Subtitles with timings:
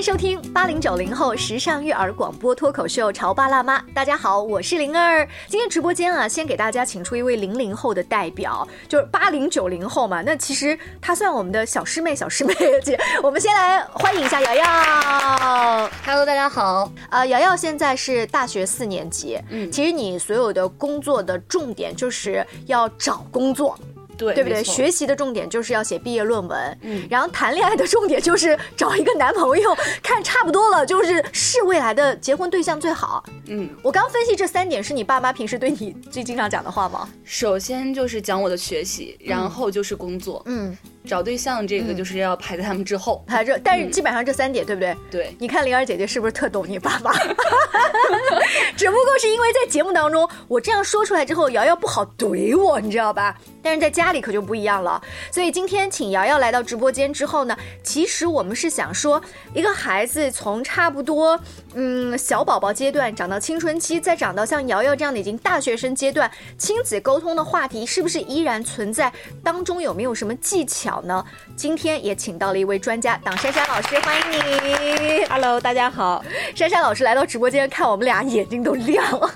[0.00, 3.78] 迎收听八零九零后时尚育儿广播脱口秀《潮爸辣妈》。
[3.92, 5.28] 大家好，我是灵儿。
[5.46, 10.22] 今天直播间啊，先给大家请出一位零零后的代表，就是八零九零后嘛。
[10.22, 12.98] 那其实她算我们的小师妹，小师妹姐。
[13.22, 15.90] 我们先来欢迎一下瑶瑶。
[16.06, 16.90] Hello，大家好。
[17.10, 19.38] 呃，瑶瑶现在是大学四年级。
[19.50, 23.78] 嗯，其实你所有的工作的重点就是要找工作。
[24.20, 24.62] 对，对不对？
[24.62, 33.24] 学习的重点就是要写毕业论文，嗯，然后谈恋爱的重点就是找一个男朋友，看差不多了就是是未来的结婚对象最好。
[33.46, 37.08] 嗯，我刚分析这三点是你爸妈平时对你最经常讲的话吗？
[37.24, 40.42] 首先就是讲我的学习，然后就是工作。
[40.44, 43.24] 嗯，找对象这个就是要排在他们之后。
[43.26, 44.96] 排这，但是基本上这三点，对不对？
[45.10, 47.12] 对，你看灵儿姐姐是不是特懂你爸爸？
[48.76, 53.36] 只不过是因为在节目当中，我这样说出来之后，瑶瑶不好怼我，你知道吧？
[53.62, 55.00] 但是在家里可就不一样了。
[55.30, 59.20] 所以今天请瑶瑶来到直播间之后呢，其实我们是想说，
[59.54, 61.38] 一个孩子从差不多
[61.74, 69.12] 嗯小宝宝阶段长到青春期，再长到像瑶瑶这样的已经大学生阶段，亲子沟通的话题是不是依然存在？
[69.42, 71.24] 当中有没有什么技巧呢？
[71.54, 75.24] 今天也请到了一位专家，党珊珊老师，欢迎你。
[75.26, 76.24] Hello，大家好。
[76.54, 79.30] 珊珊老师来到直播间，看我们俩眼睛都亮了。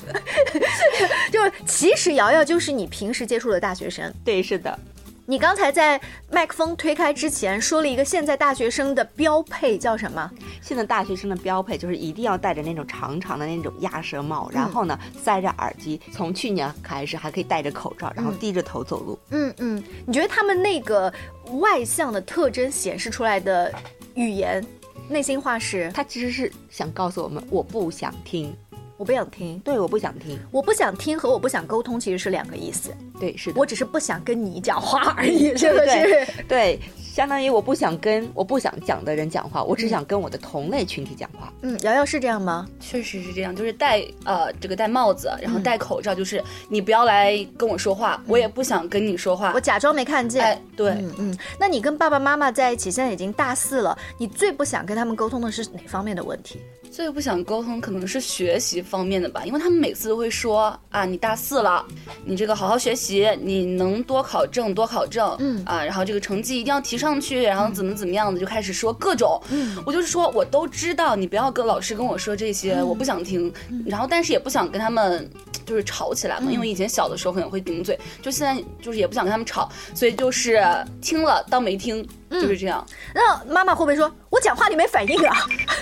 [1.30, 4.12] 就是其实瑶瑶就是你平时接触的大学生。
[4.24, 4.78] 对，是的，
[5.26, 5.98] 你刚才在
[6.30, 10.30] 麦克风推开之前说了一个现在大学生的标配叫什么？
[10.60, 15.98] 现在大学生的标配就是一定要戴着那种长长的那种鸭舌帽，然后呢塞着耳机。
[16.12, 19.18] 从去年开始还可以戴着口罩，然后低着头走路。
[19.30, 21.10] 嗯嗯，你觉得他们那个
[21.52, 23.72] 外向的特征显示出来的
[24.14, 24.62] 语言，
[25.08, 25.90] 内心话是？
[25.92, 28.54] 他其实是想告诉我们，我不想听。
[28.96, 30.38] 我不想听，对，我不想听。
[30.52, 32.94] 我不想听和我不想沟通其实是两个意思。
[33.18, 33.60] 对，是的。
[33.60, 36.42] 我只是不想跟你讲话而已，是不对是？
[36.44, 41.52] 对，相当于我不想跟我不想讲的人讲话，我只想跟我的同类群体讲话。
[41.62, 42.68] 嗯，瑶瑶是这样吗？
[42.78, 49.60] 确实是这样，就是戴呃这个戴帽子，然后戴口罩，就是你不要来跟我说话，我也不想跟你说话我。
[49.60, 50.44] 假装没看见。
[50.44, 56.60] 哎，对，嗯嗯，那你跟爸爸妈妈在一起，现在已经大四了，你最不想跟他们沟通的是哪方面的问题？
[56.94, 61.84] 最不想沟通可能是学习方面的吧，因为他们每次都会说啊，你大四了，
[62.24, 69.76] 你这个好好学习，你能多考证多考证，嗯啊，然后这个成绩一定要提上去，然后怎么怎么样的，就开始说各种，嗯。
[69.84, 73.52] 我就是说我都知道，你不要跟老师跟我说这些，我不想听，
[73.84, 75.28] 然后但是也不想跟他们
[75.64, 80.62] 就是吵起来嘛，因为以前小的时候可能会顶嘴，就现在就是也不想跟他们吵，所以就是
[81.00, 82.84] 听了当没听，就是这样。
[83.14, 85.36] 那妈妈会不会说，我讲话你没反应啊？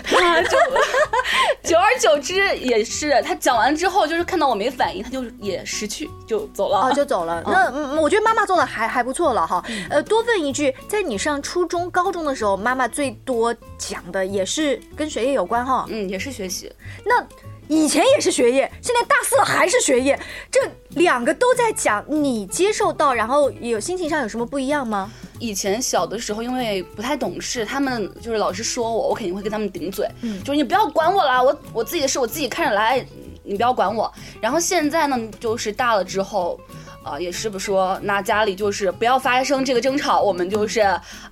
[0.05, 0.51] 他 就
[1.63, 6.81] 久而久之也是，他讲完之后就是看到我没反应，他就也识趣就走了。
[6.81, 7.43] 哦，就走了。
[7.47, 9.65] 那 嗯，我觉得妈妈做的还还不错了哈。
[9.89, 15.87] 呃，多问一句，在你上初中、高中的时候，妈妈最多讲的也是跟学业有关哈。
[15.89, 16.71] 嗯，也是学习。
[17.05, 17.25] 那
[17.73, 20.19] 以前也是学业，现在大四了还是学业，
[20.51, 20.61] 这
[20.91, 25.11] 两个都在讲，你接受到，然后有心情上有什么不一样吗？
[25.39, 30.07] 以前小的时候，因为不太懂事，他们就是老师说我，我肯定会跟他们顶嘴，
[30.45, 33.05] 就是你不要管我啦，我我自己的事我自己看着来，
[33.43, 34.13] 你不要管我。
[34.39, 36.61] 然后现在呢，就是大了之后。
[37.05, 40.83] 啊、也是不说，那家里就是不要发生这个争吵，我们就是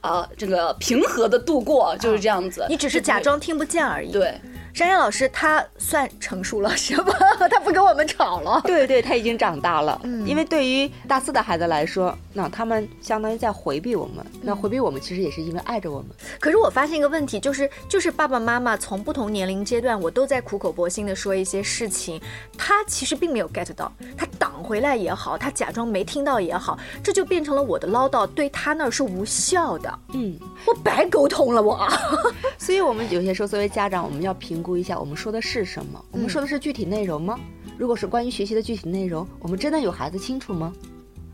[0.01, 2.67] 啊、这个平和的度过，就是这样子。
[2.69, 4.35] 你只是假装听不见而已。，对，
[4.73, 7.13] 珊珊老师她算成熟了是吧？
[7.51, 8.61] 她不跟我们吵了。
[8.65, 10.01] 对对，他已经长大了。
[10.05, 14.25] 嗯，因为对于大四的孩子来说，那他们相当于在回避我们。
[14.43, 16.09] 那回避我们，其实也是因为爱着我们。
[16.39, 22.21] 可是我发现一个问题，就是就是爸爸妈妈从不同年龄阶段，我都在苦口婆心的说一些事情，
[22.57, 31.89] 他其实并没有 get 到，他挡回来也好，他假装没听到也好，这就变成了我的唠叨对他那儿是无效的，嗯，我白沟通了我。
[32.59, 37.41] 所以我们有些时候作为家长，我们要评估一下我们说的是什么，我们说的是具体内容吗？
[37.79, 40.71] 如果是关于学习的具体内容，我们真的有孩子清楚吗？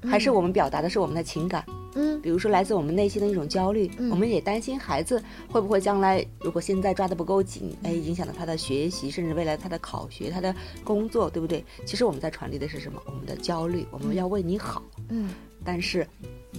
[0.05, 1.65] 还是我们表达的是我们的情感？
[1.97, 11.65] 嗯比如说来自我们内心的一种焦虑，我们也担心孩子会不会将来如果现在抓得不够紧，哎，影响到他的学习，甚至未来他的考学、他的工作，对不对？
[11.85, 13.03] 其实我们在传递的是什么？
[13.07, 15.31] 我们的焦虑，我们要为你好，嗯。
[15.67, 16.07] 但是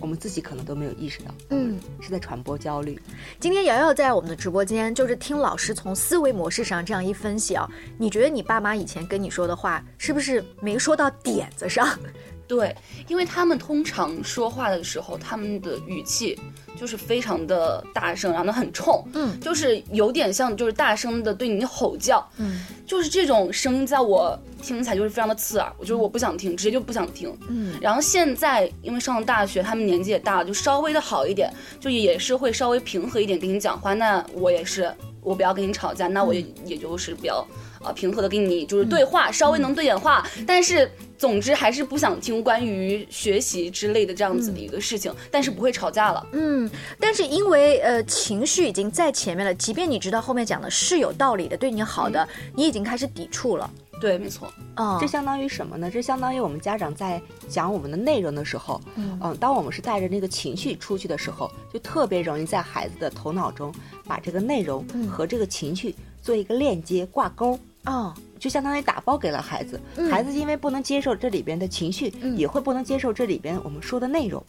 [0.02, 3.00] 我们自己可能都没有意识到，嗯，是在传播焦虑。
[3.40, 7.68] 今天瑶瑶在我们的直播间，就是听老师从思维模式上这样一分析啊，
[7.98, 11.98] 你觉得你爸妈以前跟你说的话，是不是没说到点子上？
[12.48, 12.74] 对，
[13.08, 16.40] 因为他们通常说话的时候，他们的语气
[16.80, 27.38] 就是非常的大声，然后呢很冲，嗯就是有点像就是大声的对你吼叫，嗯就是这种声音在我听起来就是非常的刺耳，我就是我不想听，直接就不想听。
[27.50, 31.52] 嗯然后现在因为上了大学，他们年纪也大了，就稍微的好一点，
[31.82, 33.94] 就也是会稍微平和一点跟你讲话。
[33.94, 34.90] 那我也是，
[35.22, 37.46] 我不要跟你吵架，那我也也就是比较
[37.88, 46.26] 呃平和的跟你就是对话，稍微能对点话，但是总之还是不想听关于学习之类的这样子的一个事情，但是不会吵架了。
[46.34, 46.70] 嗯，
[47.00, 53.70] 但是因为呃情绪已经在前面了，即便你知道后面讲的是有道理的，对你好的，你已经开始抵触了。
[54.00, 54.48] 对，没错。
[54.76, 55.90] 嗯，这相当于什么呢？
[55.90, 57.20] 这相当于我们家长在
[57.50, 63.74] 讲我们的内容的时候，嗯，当我们是带着那个情绪出去的时候，就特别容易在孩子的头脑中
[64.06, 67.60] 把这个内容和这个情绪做一个链接挂钩。
[67.88, 69.82] 哦，就相当于打包给了孩子，
[70.12, 74.44] 孩子因为不能接受这里边的情绪，也会不能接受这里边我们说的内容。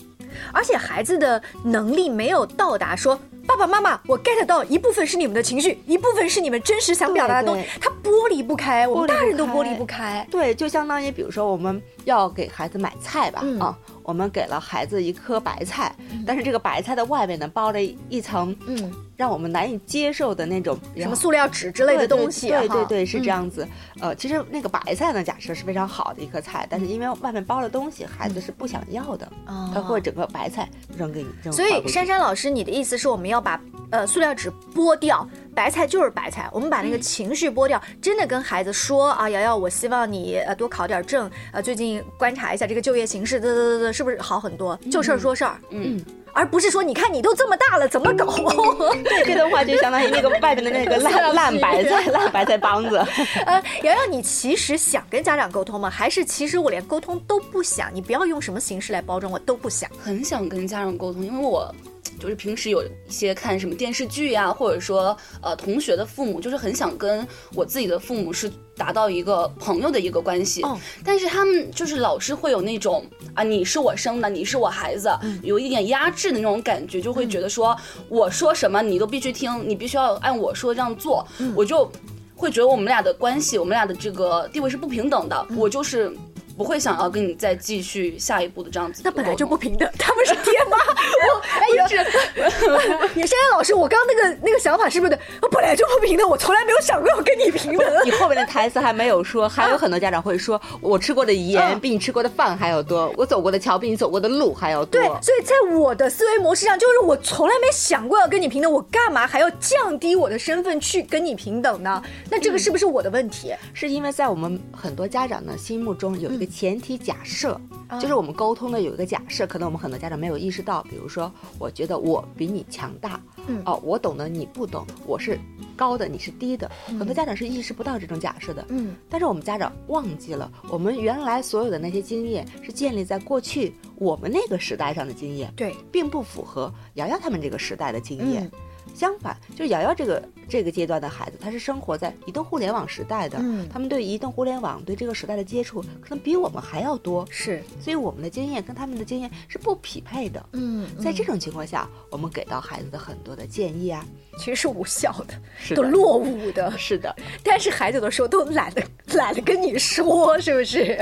[0.53, 10.27] 而且孩子的能力没有到达说爸爸妈妈，我 get 到一部分是你们的情绪，一部分是你们真实想表达的东西，他剥离不开，我们大人都剥离不开。
[10.31, 13.79] 对，就相当于比如说我们要给孩子买菜吧，啊，
[14.09, 15.95] 我们给了孩子一颗白菜，
[16.27, 17.79] 但是这个白菜的外面呢包了
[18.09, 23.69] 一层，嗯，让我们难以接受的那种什么塑料纸之类的东西，对对对，是这样子。
[24.01, 29.31] 呃，其实那个白菜呢，假设是非常好的一颗菜，但是因为外面包了东西，孩子是不想要的，
[29.75, 30.67] 他会整个白菜
[30.97, 31.53] 扔给你。
[31.53, 33.61] 所以珊珊老师，你的意思是我们要把
[33.91, 35.29] 呃塑料纸剥掉，
[35.59, 44.79] 白菜就是白菜，我们把那个情绪剥掉，真的跟孩子说啊，瑶瑶，我希望你呃多考点证，呃最近观察一下这个就业形势，嘚嘚嘚嘚，是不是好很多？
[44.89, 46.01] 就事儿说事儿，嗯。
[46.33, 48.27] 而不是说，你看你都这么大了，怎么搞？
[49.03, 52.97] 对，这段话就相当于那个外面的那个烂 烂白菜，烂白菜帮子。
[53.45, 55.91] 呃，瑶瑶，你其实想跟家长沟通吗？
[55.91, 57.93] 还是其实我连沟通都不想？
[57.93, 59.91] 你不要用什么形式来包装，我都不想。
[60.01, 61.75] 很想跟家长沟通，因为我。
[62.19, 70.63] 就是平时有一些看什么电视剧呀，或者说呃同学的父母，就是很想跟我自己的父母是达到一个朋友的一个关系，
[71.05, 73.05] 但是他们就是老是会有那种
[73.35, 75.11] 啊你是我生的，你是我孩子，
[75.43, 77.77] 有一点压制的那种感觉，就会觉得说
[78.09, 81.91] 我说什么你都必须听，你必须要按我说这样做，我就
[82.35, 86.13] 会觉得我们俩的关系，我们俩的这个地位是不平等的，我就是。
[86.59, 90.77] 不会想要跟你再继续下一步的这样子，那本来就不平等， 他们是爹妈。
[91.19, 91.97] 我哎，是
[93.15, 95.19] 你珊珊老师，我刚刚那个那个想法是不是对？
[95.41, 98.05] 我本来就不平等，我从来没有想过要跟你平等。
[98.05, 105.01] 你后面的台词还没有说，还有很多家长会说，我吃过的盐比你吃过的饭还要多，我走过的桥比你走过的路还要多。
[105.01, 112.03] 对，所以在我的思维模式上，就是我从来没想过要跟你平等，我干嘛还要降低我的身份去跟你平等呢？
[112.29, 113.55] 那这个是不是我的问题？
[113.73, 116.48] 是因为在我们很多家长的心目中有一个。
[116.49, 117.61] 前提假设
[118.01, 120.83] 就是我们沟通的有一个假设，可能我们很多家长没有意识到。
[120.85, 123.21] 比如说，我觉得我比你强大，
[123.65, 125.39] 哦，我懂得你不懂，我是
[125.77, 126.71] 高的，你是低的。
[126.87, 128.65] 很多家长是意识不到这种假设的。
[128.69, 138.51] 嗯，但是我们家长忘记了，我们原来所有的那些经验是建立在过去我们那个时代上的经验，对，并不符合瑶瑶他们这个时代的经验。
[138.95, 154.05] 相反，就瑶瑶这个这个阶段的孩子，他是生活在移动互联网时代的，嗯，他们对移动互联网对这个时代的接触，可能比我们还要多，是，所以我们的经验跟他们的经验是不匹配的，嗯，在这种情况下，我们给到孩子的很多的建议啊，
[154.39, 157.15] 其实是无效的，都落伍的， 是的，
[157.45, 158.83] 但是孩子有的时候都懒得
[159.15, 160.99] 懒得跟你说，是不是？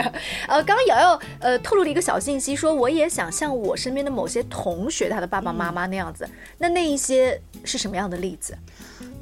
[0.48, 6.28] 呃，刚刚瑶瑶呃透露了一个小信息，说我也想像我身边的某些同学他的爸爸妈妈那样子，
[6.58, 7.76] 那那一些是。
[7.76, 8.56] 什么样的例子？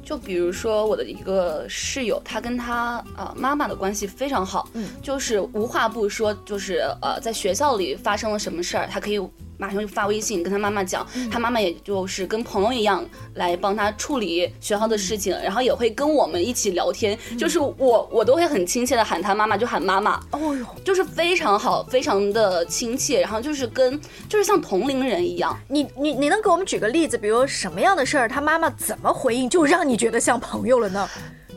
[0.05, 9.19] 就比如说我的一个室友，他跟他呃妈妈的关系非常好，嗯，就是无话不说，就是呃在学校里发生了什么事儿，他可以。
[9.57, 25.57] 马上就发微信跟他妈妈讲，他妈妈也就是跟朋友一样来帮他处理学校的事情，然后也会跟我们一起聊天，就是我我都会很亲切的喊他妈妈，就喊妈妈，哦哟，就是非常好，非常的亲切，然后就是跟就是像同龄人一样。
[25.67, 31.09] 你你你能给我们举个例子，比如什么样的事儿，他妈妈怎么回应，就让你觉得像朋友了呢？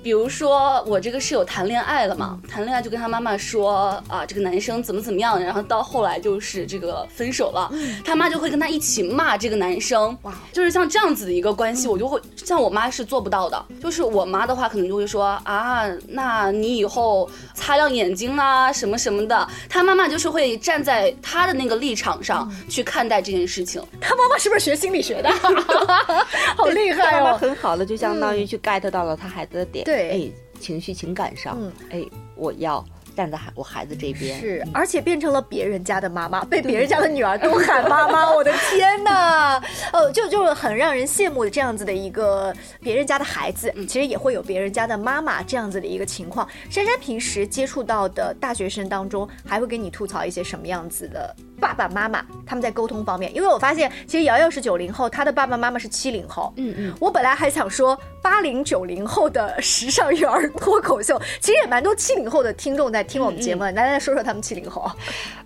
[0.02, 7.70] 比如说我这个室友谈恋爱了嘛，谈恋爱就跟他妈妈说啊，这个男生怎么怎么样，然后到后来就是这个分手了，
[8.04, 23.82] 他妈就会跟他一起骂这个男生，哇，就是像这样子的一个关系，我就会像我妈是做不到的，就是我妈的话可能就会说啊，那你以后擦亮眼睛啊什么什么的，他妈妈就是会站在他的那个立场上去看待这件事情。
[24.00, 25.30] 他妈妈是不是学心理学的？
[26.56, 29.84] 好厉害哦，很好的，就相当于去 get 到了他孩子的点。
[29.88, 30.30] 对，哎，
[30.60, 32.04] 情绪情感上，哎，
[32.36, 32.84] 我要
[33.18, 39.60] 站在孩我孩子这边，是，而且变成了别人家的妈妈，被别人家的女儿都喊妈妈，我的天哪！
[39.92, 46.46] 呃， 就就就很让人羡慕的这样子的一个别人家的孩子，其实也会有别人家的妈妈这样子的一个情况。
[46.70, 52.24] 珊珊平时接触到的大学生当中，还会跟你吐槽一些什么样子的爸爸妈妈？
[52.46, 56.52] 他们在沟通方面，因为我发现其实瑶瑶是九零后，她的爸爸妈妈是七零后。
[56.56, 64.88] 嗯嗯，我本来还想说八零九零后的时尚育儿脱口秀，其实也蛮多七零后的听众在听我们节目，来来说说他们七零后。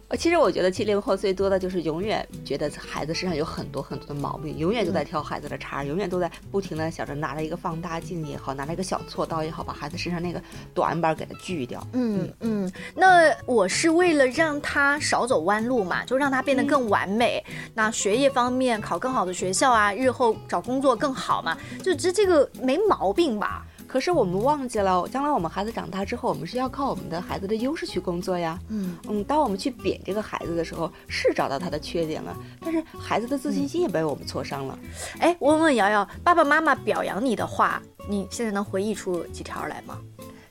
[0.08, 10.42] 呃，其实我觉得七零后最多的就是永远觉得孩子身上有很多很多的毛病，永远都在挑孩子的茬，永远都在不停的想着拿了一个放大镜也好，拿了一个小锉刀也好，把孩子身上那个
[10.74, 11.86] 短板给他锯掉。
[11.92, 17.42] 嗯嗯，那我是为了让他少走弯路嘛，就让他变得更完美。
[17.72, 23.64] 那学业方面考更好的学校啊，日后找工作更好嘛，就这这个没毛病吧？
[23.92, 28.58] 可是我们忘记了，将来我们孩子长大之后，我们是要靠我们的孩子的优势去工作呀。
[28.70, 34.78] 嗯嗯，当我们去贬这个孩子的时候，是找到他的缺点了，但是孩子的自信心也被我们挫伤了。
[35.18, 39.98] 哎，我问问瑶瑶，爸爸妈妈表扬你的话，你现在能回忆出几条来吗？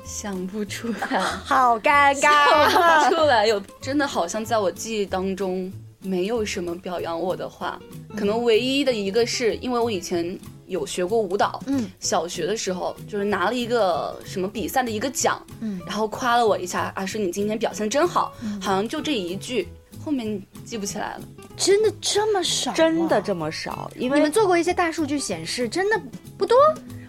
[0.05, 3.47] 想不出来， 好尴尬，想不出来。
[3.47, 7.79] 有真的好像在我记忆当中没有什么表扬我的话，
[8.15, 10.39] 可能唯一的一个是因为我以前。
[10.71, 19.67] 有学过舞蹈，嗯，小学的时候就是拿了一个什么比赛的一个奖，嗯，然后夸了我一下啊，说你今天表现真好，好像就这一句，
[20.03, 21.21] 后面记不起来了。
[21.57, 22.73] 真的这么少？
[22.73, 23.91] 真的这么少？
[23.97, 26.01] 因为你们做过一些大数据显示，真的
[26.37, 26.57] 不多。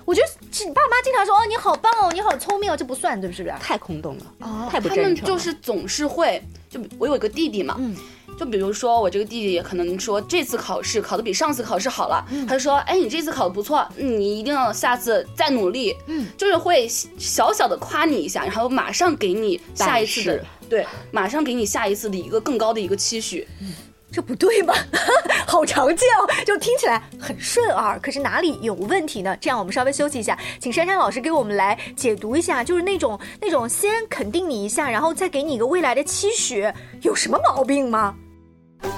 [0.04, 0.26] 我觉得
[0.74, 3.52] 爸妈经常说哦你好棒哦你好聪明哦，这不算对不对？
[3.60, 5.04] 太空洞了，哦，太不真诚。
[5.14, 7.96] 他们就是总是会，就我有一个弟弟嘛，嗯。
[8.44, 23.72] 就比如说，我这个弟弟也可能说这次考试考的比上次考试好了，他就说，哎，你这次考的不错，你一定要下次再努力，嗯，就是会小小的夸你一下，然后马上给你下一次的，对，马上给你下一次的一个更高的一个期许，嗯
[24.10, 24.74] 这不对吗？
[25.46, 29.34] 好常见哦，就听起来很顺耳，可是哪里有问题呢？
[29.40, 36.70] 这样我们稍微休息一下，请珊珊老师给我们来解读一下，就是那种那种先肯定你一下，然后再给你一个未来的期许，
[37.00, 38.14] 有什么毛病吗？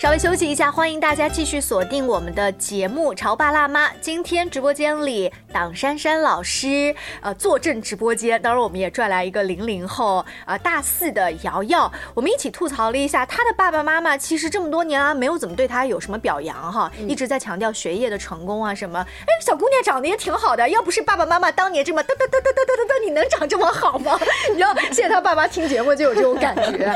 [0.00, 3.88] 稍微休息一下，欢迎大家继续锁定我们的节目《潮爸辣妈》。
[4.00, 14.16] 今天直播间里，党珊珊老师呃坐镇直播间，当然我们也拽来一个零零后啊大四的瑶瑶，我们一起吐槽了一下她的爸爸妈妈。
[14.16, 19.00] 其实这么多年啊，没有怎么对她有什么表扬哈，一直在强调学业的成功啊什么。
[19.00, 24.16] 哎，小姑娘长得也挺好的，要不是爸爸妈妈当年这么嘚嘚嘚嘚嘚嘚嘚，你能长这么好吗？
[24.48, 26.88] 你知道现在他爸妈听节目就有这种感觉，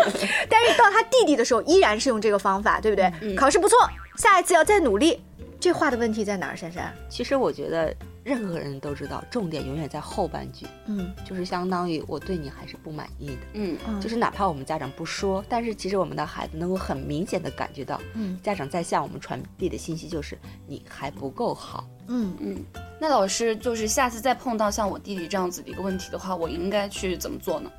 [0.49, 3.35] 但是到他弟弟的时候，依然是用这个方法，对不对？
[3.35, 3.77] 考试不错，
[4.17, 5.21] 下一次要再努力。
[5.61, 6.57] 这话的问题在哪儿？
[6.57, 7.95] 珊珊，其实我觉得
[8.25, 10.67] 任何人都知道，重点永远在后半句。
[10.87, 13.37] 嗯，就是相当于我对你还是不满意的。
[13.53, 21.87] 嗯，就是哪怕我们家长不说，但是其实我们的孩子能够很明显的感觉到，嗯，家长在向我们传递的信息就是你还不够好。
[22.09, 22.65] 嗯嗯，
[22.99, 27.71] 那老师就是下次再碰到像我弟弟这样子的一个问题的话，我应该去怎么做呢？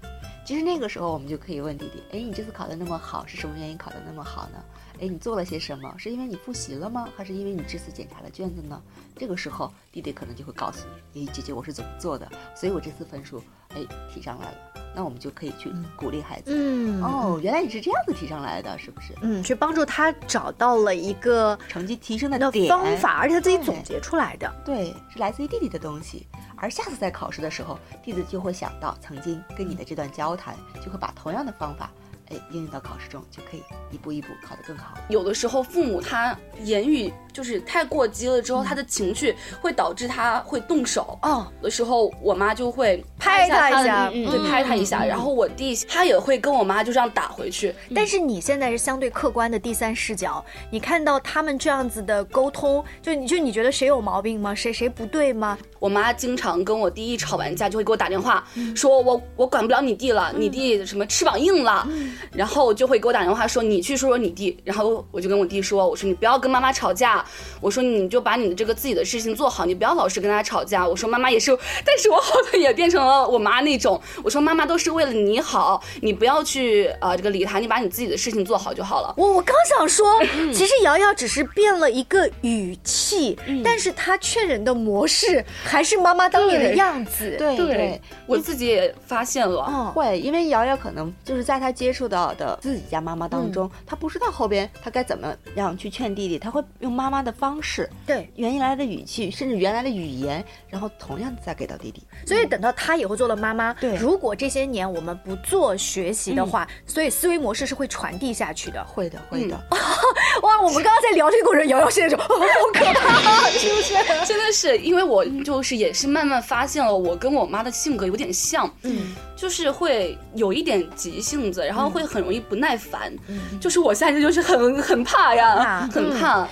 [0.45, 4.63] 其实那个时候我们就可以问弟弟，哎，你这次考的那么好，是什么原因考的那么好呢？
[5.01, 5.93] 哎，你做了些什么？
[5.97, 7.07] 是因为你复习了吗？
[7.15, 8.81] 还是因为你这次检查了卷子呢？
[9.15, 12.29] 这个时候，弟弟可能就会告诉你：，哎，姐姐，我是怎么做的？
[12.55, 14.57] 所以我这次分数，哎，提上来了。
[14.95, 16.51] 那我们就可以去鼓励孩子。
[16.53, 19.13] 嗯，哦，原来你是这样子提上来的，是不是？
[19.21, 24.53] 嗯，去帮助他找到了一个成绩提升的方法，而且他自己总结出来的。
[24.63, 26.27] 对，是来自于弟弟的东西。
[26.55, 31.91] 而下次在考试的时候，弟子就会想到曾经跟你的这段交谈，就会把同样的方法。
[32.29, 34.95] 哎，应用到考试中就可以一步一步考得更好。
[35.09, 41.17] 有的时候父母他言语就是太过激了，之后他的情绪会导致他会动手。
[41.23, 45.03] 哦，的时候我妈就会拍他一下，对，拍他一下。
[45.03, 47.73] 然后我弟他也会跟我妈就这样打回去。
[47.93, 54.53] 但是你现在是相对客观的第三视角，你看到他们这样子的沟通，就你就你觉得谁有毛病吗？
[54.53, 55.57] 谁谁不对吗？
[55.79, 61.87] 我妈经常跟我弟一吵完架就会给我打电话，说我我管不了你弟了，你弟什么翅膀硬了。
[62.31, 67.23] 然后就会给我打电话说你去说说你弟，然后我就跟我弟说，我说你不要跟妈妈吵架，
[67.59, 70.87] 我说你就把你的这个自己的事情做好，你不要老是跟他吵架。
[70.87, 73.99] 我说妈妈也是，但是我好像也变成了我妈那种。
[74.23, 79.13] 我说妈妈都是为了你好，你不要去啊这个理他，你把你自己的事情做好就好了。
[79.17, 80.05] 我我刚想说，
[80.53, 87.35] 其实瑶瑶只是变了一个语气，但是她劝人的模式还是妈妈当年的样子。
[87.37, 89.65] 对对，我自己也发现了。
[89.67, 102.03] 嗯，会，因为瑶瑶可能就是在她接触到的自己家妈妈当中，他不知道后边他该怎么样去劝弟弟，他会用妈妈的方式，对原来的语气，甚至原来的语言，然后同样再给到弟弟。
[102.25, 108.83] 所以等到他以后做了妈妈，对如果这些年我们不做学习的话，所以思维模式是会传递下去的。
[108.85, 109.55] 会的，会的。
[110.41, 112.39] 哇，我们刚刚在聊这个过程，瑶瑶现在说、哦、 好
[112.73, 113.93] 可怕， 是不是？
[114.25, 126.47] 真的是，因为我就是也是慢慢发现了，我跟我妈的性格有点像，嗯，就是会有一点急性子，然后会很容易不耐烦，嗯，就是我现在就是很很怕呀， 怕很怕。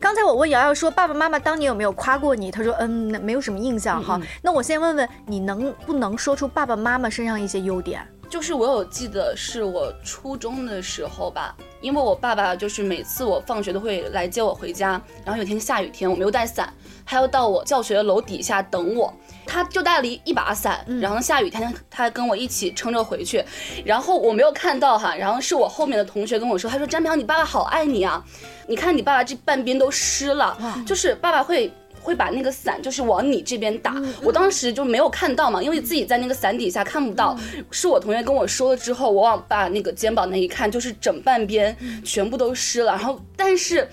[0.00, 2.50] 刚才我问瑶瑶说，爸爸妈妈当年有没有夸过你？
[2.50, 2.88] 她说，嗯，
[3.22, 4.18] 没有什么印象哈。
[4.42, 8.00] 那我先问问你，能不能说出爸爸妈妈身上一些优点？
[8.28, 16.72] 就是我有记得是我初中的时候吧，因为我爸爸就是每次我放学都会来接我回家，然后有天下雨天我没有带伞，
[17.06, 19.12] 他要到我教学楼底下等我，
[19.46, 23.42] 他就带了一一把伞，然后下雨天他跟我一起撑着回去，
[23.84, 28.22] 然后我没有看到哈，然后是我后面的同学跟我说，他说张平你爸爸好爱你啊，
[28.66, 30.56] 你看你爸爸这半边都湿了，
[30.86, 31.72] 就是爸爸会。
[32.08, 37.38] 会把那个伞就是往你这边打，我当时就没有看到嘛，因为自己在那个伞底下看不到，
[37.70, 43.86] 是我同学跟我说了之后，我往把那个肩膀那一看，就是整半边全部都湿了，然后但是。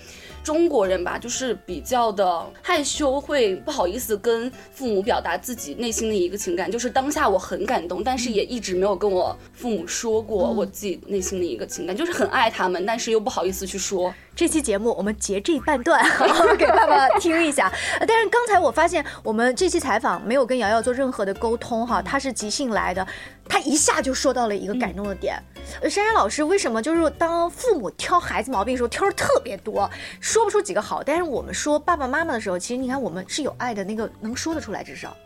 [0.46, 6.70] 中国人吧，就是比较的害羞，会不好意思跟父母表达自己内心的一个情感。
[6.70, 14.14] 就是当下我很感动，但是也一直没有跟我父母说过我自己内心的一个情感，就是很爱他们，但是又不好意思去说。
[14.36, 16.00] 这期节目我们截这一半段
[16.56, 17.66] 给爸爸听一下。
[17.98, 23.04] 呃但是刚才我发现我们这期采访没有跟瑶瑶做任何的沟通哈，她是即兴来的，
[23.48, 25.42] 她一下就说到了一个感动的点。
[25.54, 29.88] 呃珊珊老师为什么就是当父母挑孩子毛病的时候挑的特别多，
[30.20, 35.16] 说不出几个好，但是我们说爸爸妈妈的时候，其实你看我们是有爱的那个能说得出来，至少。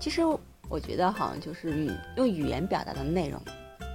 [0.00, 0.22] 其实
[0.68, 3.40] 我觉得好像就是语用语言表达的内容，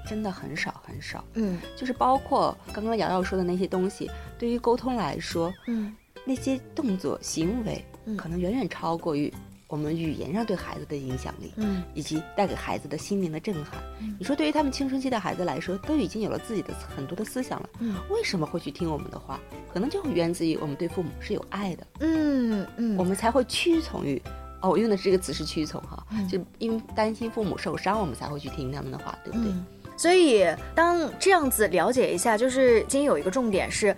[0.08, 1.24] 真的很少很少。
[1.36, 5.96] 嗯就是包括刚刚瑶瑶说的那些东西，对于沟通来说，嗯
[6.26, 9.32] 那些动作行为嗯可能远远超过于
[9.74, 13.82] 我们语言上对孩子的影响力，嗯以及带给孩子的心灵的震撼。
[14.20, 19.40] 你说对于他们青春期的孩子来说，都已经有了自己的很多的思想了，嗯为什么会去听我们的话？
[19.74, 24.22] 可能就源自于我们对父母是有爱的，嗯嗯，我们才会屈从于。
[24.62, 29.52] 哦，我用的这个词是屈从哈，嗯就因为担心父母受伤，我们才会去听他们的话，对不对？
[29.52, 29.66] 嗯，
[29.98, 33.98] 所以当这样子了解一下，就是今天有一个重点是，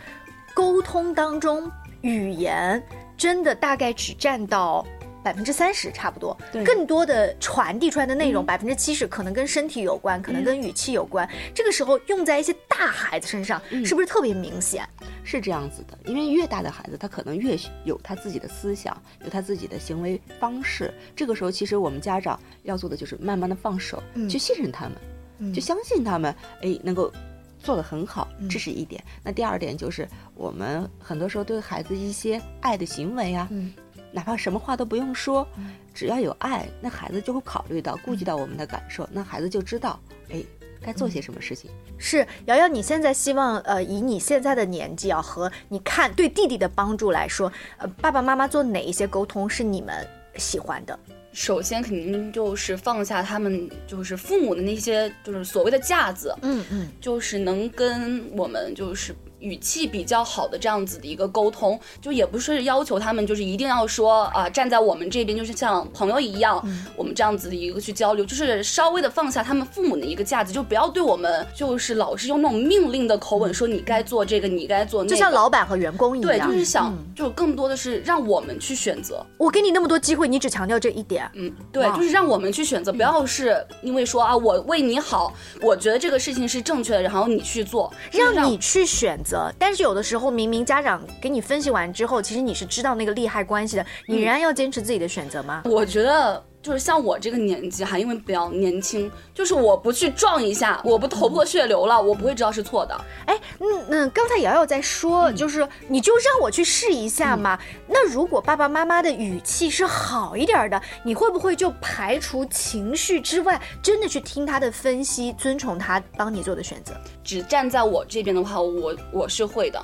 [0.53, 2.81] 沟通当中语言
[3.17, 4.85] 真的大概只占到。
[5.25, 6.63] 百分之三十差不多，对。
[6.63, 11.27] 更多的传递出来的内容百分之七十可能跟身体有关，可能跟语气有关。
[11.51, 14.87] 这个时候用在一些大孩子身上，是不是特别明显？
[15.23, 20.93] 是这样子的，因为越大的孩子，他可能越有他自己的思想，有他自己的行为方式。
[21.15, 24.29] 这个时候，其实我们家长要做的就是慢慢的放手，嗯。
[24.29, 24.93] 去信任他们，
[25.39, 25.51] 嗯。
[25.51, 27.11] 就相信他们，哎，能够
[27.57, 28.47] 做得很好，嗯。
[28.47, 29.03] 这是一点。
[29.23, 33.73] 那第二点就是，我们很多时候对孩子一些爱的行为啊，嗯
[34.15, 35.45] 哪怕什么话都不用说，
[35.93, 39.99] 只要有爱，那孩子就会考虑到、顾及到我们的感受，那孩子就知道，
[40.31, 40.41] 哎，
[40.81, 41.69] 该做些什么事情。
[41.97, 50.97] 是瑶瑶，你现在希望呃，以你现在的年纪啊，和你看对弟弟的帮助来说，呃，爸爸妈妈做哪一些沟通是你们喜欢的？
[51.33, 59.13] 首先肯定就是放下他们就是父母的那些就是所谓的架子，嗯嗯就是能跟我们就是
[59.45, 66.61] 语气比较好的这样子的一个沟通，就也不是要求他们就是一定要说啊、站在我们这边，就是像朋友一样，
[66.95, 76.27] 我们这样子的一个去交流，就是稍微的放下他们父母的一个架子，就不要对我们就是老是用那种命令的口吻说你该做这个，你该做那个，就像老板和员工一样。
[76.27, 81.29] 对，就是想就更多的是让我们去选择，我给你那么多机会，你只强调这一点。
[81.33, 95.61] 嗯，对，就是让我们去选择，不要是因为说啊，我为你好，我觉得这个事情是正确的，然后你去做，让你去选择，但是有的时候明明家长给你分析完之后，其实你是知道那个利害关系的，你仍然要坚持自己的选择吗？
[95.65, 103.05] 我觉得就是像我这个年纪哈，因为比较年轻，就是我不去撞一下，我不头破血流了，我不会知道是错的。
[103.27, 107.59] 哎，嗯嗯，刚才瑶瑶在说，就是你就让我去试一下嘛。
[107.87, 116.95] 那如果爸爸妈妈的语气是好一点儿的，你会不会就排除情绪之外，真的去听他的分析，遵从他帮你做的选择？
[117.23, 119.79] 只站在我这边的话，我我是会的。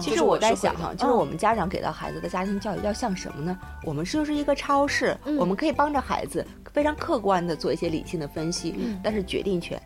[0.00, 3.58] 其实我我在想哈，就是我们家长给到孩子的家庭教育要像什么呢？
[3.84, 9.80] 我们就是一个超市，我们可以帮着孩子非常客观的做一些理性的分析，但是决定权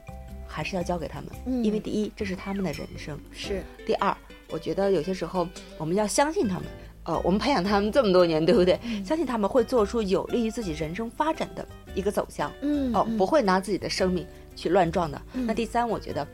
[0.47, 4.17] 还是要交给他们，因为第一，这是他们的人生；是第二，
[4.51, 6.65] 我觉得有些时候我们要相信他们。
[7.05, 8.79] 呃，我们培养他们这么多年，对不对？
[9.03, 12.53] 相信他们会做出有利于自己人生发展的一个走向。
[12.61, 15.19] 嗯哦，不会拿自己的生命去乱撞的。
[15.33, 16.27] 那第三，我觉得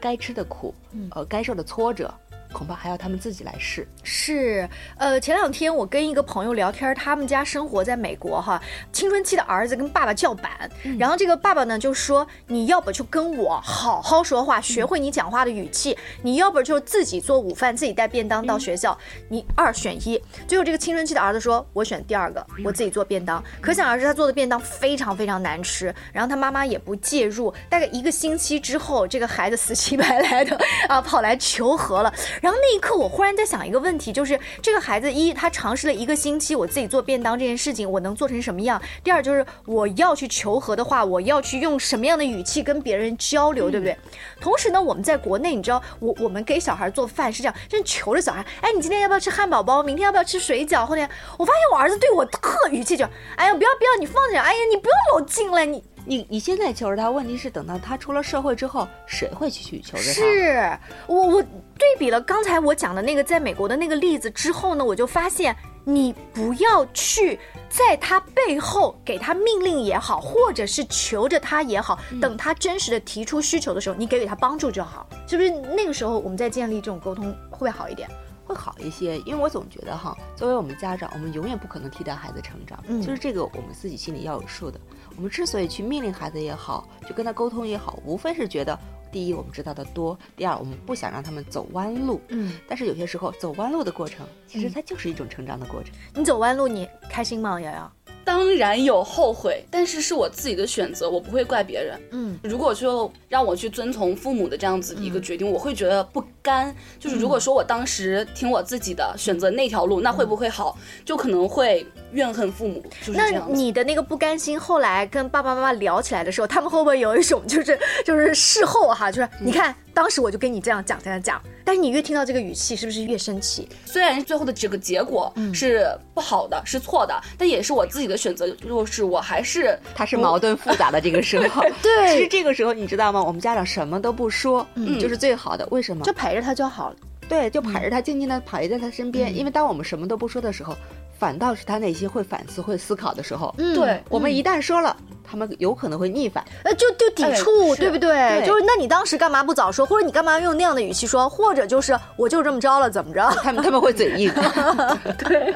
[0.00, 0.74] 该吃的苦，
[1.10, 2.10] 呃，该受的挫折，
[2.52, 3.86] 恐怕还要他们自己来试。
[4.02, 8.62] 是，呃，前两天我跟一个朋友聊天，他们家生活在美国哈，
[8.92, 18.96] 青春期的儿子跟爸爸叫板，然后这个爸爸呢就说，你要不就跟我好好说话，学会你讲话的语气，你要不就自己做午饭，自己带便当到学校，
[19.28, 20.22] 你二选一。
[20.46, 23.42] 最后这个青春期的儿子说，我选第二个，我自己做便当。
[23.60, 27.52] 可想而知，他做的便当非常非常难吃，然后他妈妈也不介入。
[27.68, 32.12] 大概一个星期之后，这个孩子死乞白赖的 啊跑来求和了。
[32.42, 38.82] 然后那一刻，我忽然在想一个问题，就是这个孩子一他尝试了一个星期，我自己做便当这件事情，我能做成什么样？
[39.04, 43.96] 第二就是我要去求和的话，我要去用什么样的语气跟别人交流，对不对？
[44.40, 49.80] 同时呢，我们在国内，你知道，我我们给小孩做饭是这样，真求着小孩，哎，你今天要不要吃汉堡包？
[49.80, 50.84] 明天要不要吃水饺？
[50.84, 53.04] 后天我发现我儿子对我特语气就，
[53.36, 60.12] 哎呀，不要不要，你放着，哎呀，你不要老进来，你你你现在求着他，问题是等到他出了社会之后，谁会去去求着他？
[60.12, 67.38] 是我我对比了刚才我讲的那个在美国的那个例子之后呢，我就发现你不要去
[67.68, 75.50] 在他背后给他命令也好，或者是求着他也好，等他真实的提出需求的时候，你给予他帮助就好，是不是？
[75.50, 78.08] 那个时候我们再建立这种沟通会不会好一点？
[78.52, 84.78] 会好一些，因为我总觉得哈，作为我们家长，我们永远不可能替代孩子成长，嗯就是这个我们自己心里要有数的。
[85.16, 88.78] 我们之所以去命令孩子也好，去跟他沟通也好，无非是觉得，
[89.10, 92.20] 第一我们知道的多，第二我们不想让他们走弯路。
[92.28, 95.92] 嗯，但是有些时候走弯路的过程，其实它就是一种成长的过程。
[96.14, 97.58] 你走弯路你开心吗？
[97.60, 97.92] 瑶瑶？
[98.32, 102.00] 当然有后悔，但是是我自己的选择，我不会怪别人。
[102.12, 106.74] 嗯，如果就让我去遵从父母的这样子的一个决定，我会觉得不甘。
[106.98, 110.78] 就是如果说我当时听我自己的，选择那条路，那会不会好？
[111.04, 113.52] 就可能会怨恨父母，就是那这样子。
[113.52, 123.68] 你的那个不甘心，后来跟爸爸妈妈聊起来的时候，他们会不会有一种就是 就是事后哈，就是你看当时我就跟你这样讲这样讲，但是你越听到这个语气，是不是越生气？
[123.84, 128.48] 虽然最后的这个结果嗯是不好的，是错的，但也是我自己的选择。
[128.48, 131.62] 就是我还是他是矛盾复杂的这个时候。
[131.82, 133.22] 对其实这个时候你知道吗？
[133.22, 135.66] 我们家长什么都不说，嗯，就是最好的。
[135.70, 136.04] 为什么？
[136.04, 136.96] 就陪着他就好了。
[137.28, 139.34] 对，就陪着他，静静的陪在他身边。
[139.34, 140.76] 因为当我们什么都不说的时候，
[141.18, 143.54] 反倒是他内心会反思、会思考的时候。
[143.58, 144.96] 嗯对我们一旦说了，
[145.28, 146.44] 他们有可能会逆反。
[146.64, 148.40] 呃，就就抵触，哎对不对？
[148.40, 153.20] 对就是那你当时干嘛不早说，或者你干嘛用那样的语气说，或者就是我就这么着了，怎么着？
[153.42, 154.32] 他们他们会嘴硬。
[155.18, 155.54] 对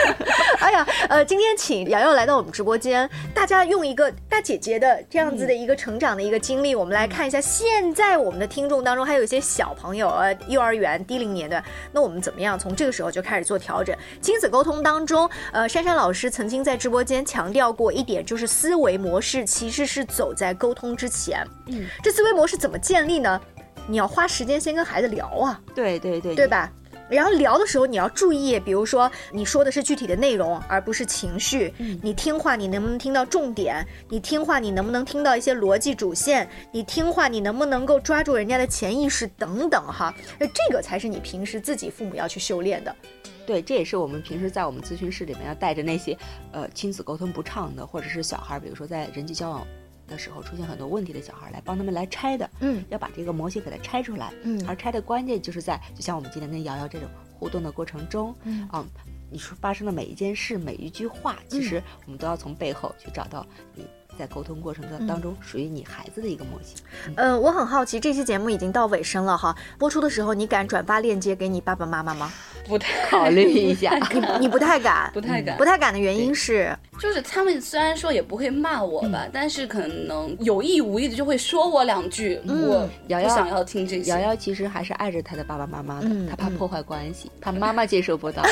[0.60, 13.94] 哎呀，呃，今天请瑶瑶来到我们直播间，大家用一个大姐姐的这样子的一个成长的一个经历，我们来看一下，现在我们的听众当中还有一些小朋友，呃，幼儿园低龄年段，那我们怎么样从这个时候就开始做调整？
[14.22, 21.46] 亲子沟通当中，呃，珊珊老师曾经在直播间强调过一点，就是思维模式其实是走在沟通之前。
[21.66, 23.38] 嗯，这思维模式怎么建立呢？
[23.86, 25.60] 你要花时间先跟孩子聊啊。
[25.74, 26.48] 对对对，对？
[26.48, 26.72] 吧？
[27.10, 31.72] 然后聊的时候你要注意，比如说你说的是具体的内容，而不是情绪。
[32.02, 33.86] 你听话，你能不能听到重点？
[34.08, 36.48] 你听话，你能不能听到一些逻辑主线？
[36.72, 40.14] 你听话，你能不能够抓住人家的潜意识等等哈？
[40.38, 42.96] 那这个才是你平时自己父母要去修炼的。
[43.46, 46.16] 对，这也是我们平时在我们咨询室里面要带着那些
[46.52, 49.66] 呃亲子沟通不畅的，或者是小孩儿，比如说在人际交往
[50.06, 52.48] 的时候出现很多问题的小孩儿来帮他们来拆的。
[52.60, 54.32] 嗯要把这个模型给它拆出来。
[54.42, 58.84] 嗯而拆的关键就是在，就像我们今天跟瑶瑶这种互动的过程中，嗯啊，
[59.30, 63.86] 你说发生的每一件事、每一句话，其实我们都要从背后去找到你
[64.18, 66.76] 在沟通过程当当中属于你孩子的一个模型。
[67.16, 72.32] 呃，我很好奇，这期节目已经到尾声了哈，播出的时候你敢转发链接给你爸爸妈妈吗？
[72.66, 84.10] 不太 考虑一下， 你你不太敢，不太敢不太敢的原因是，就是他们虽然说也不会骂我吧，但是可能有意无意的就会说我两句，我瑶瑶不想要听这些。
[84.10, 88.42] 瑶瑶其实还是爱着她的爸爸妈妈的，嗯她怕破坏关系，怕妈妈接受不到。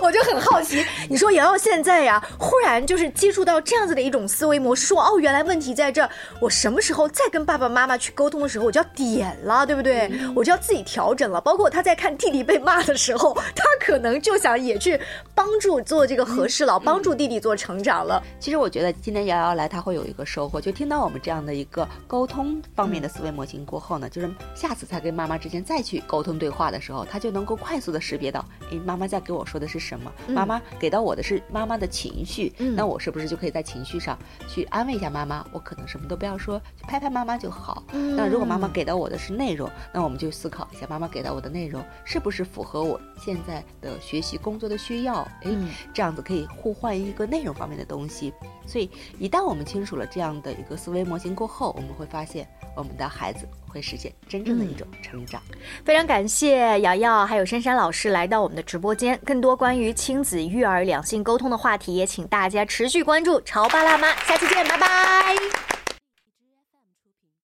[0.00, 10.10] 我就很好奇，你说瑶瑶现在呀，忽然就是接触到这样子的一种思维模式，说哦，原来问题在这儿，我什么时候再跟爸爸妈妈去沟通的时候，我就要点了，对不对？
[10.34, 11.40] 我就要自己调整了。
[11.40, 15.00] 包括他在看弟弟被骂的时候， 他可能就想也去
[15.34, 18.22] 帮助做这个和事佬，帮助弟弟做成长了。
[18.38, 30.12] 其实我觉得今天瑶瑶来，她会有一个收获，就听到我们这样的一个沟通方面的思维模型过后呢，就是下次再跟妈妈之间再去沟通对话的时候，他就能够快速的识别到，诶，妈妈在给我说的是什么？
[30.28, 35.44] 妈妈给到我的是妈妈的情绪，那我是不是就可以在情绪上去安慰一下妈妈？
[35.52, 37.82] 我可能什么都不要说，就拍拍妈妈就好。
[37.92, 45.26] 那如果妈妈给到我的是内容，那我们就思考一下，妈妈给到我的内容是不是符合我现在的学习工作的需要？
[45.42, 45.56] 诶，
[45.92, 48.32] 这样子可以互换一个内容方面的东西。
[48.66, 55.40] 所以一旦我们清楚了这样的一个思维模型过后，我们会发现我们的孩子会实现真正的一种成长。
[55.84, 59.18] 非常感谢瑶瑶还有珊珊老师来到我们的直播间。
[59.24, 64.08] 更多关于亲子育儿、两性沟通的话题，也请大家持续关注《潮爸辣妈》。
[64.28, 65.71] 下期见，拜拜。